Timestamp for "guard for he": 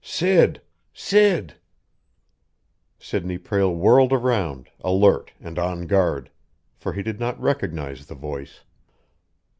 5.85-7.03